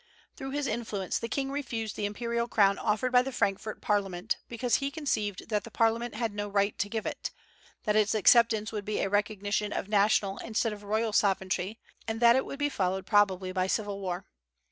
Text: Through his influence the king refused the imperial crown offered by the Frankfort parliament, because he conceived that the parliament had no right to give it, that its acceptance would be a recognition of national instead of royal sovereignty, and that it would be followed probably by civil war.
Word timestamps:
Through 0.35 0.49
his 0.49 0.65
influence 0.65 1.19
the 1.19 1.29
king 1.29 1.51
refused 1.51 1.95
the 1.95 2.07
imperial 2.07 2.47
crown 2.47 2.79
offered 2.79 3.11
by 3.11 3.21
the 3.21 3.31
Frankfort 3.31 3.81
parliament, 3.81 4.37
because 4.49 4.77
he 4.77 4.89
conceived 4.89 5.49
that 5.49 5.63
the 5.63 5.69
parliament 5.69 6.15
had 6.15 6.33
no 6.33 6.47
right 6.49 6.75
to 6.79 6.89
give 6.89 7.05
it, 7.05 7.29
that 7.83 7.95
its 7.95 8.15
acceptance 8.15 8.71
would 8.71 8.83
be 8.83 8.97
a 8.97 9.09
recognition 9.09 9.71
of 9.71 9.87
national 9.87 10.39
instead 10.39 10.73
of 10.73 10.81
royal 10.81 11.13
sovereignty, 11.13 11.77
and 12.07 12.19
that 12.19 12.35
it 12.35 12.45
would 12.47 12.57
be 12.57 12.67
followed 12.67 13.05
probably 13.05 13.51
by 13.51 13.67
civil 13.67 13.99
war. 14.01 14.25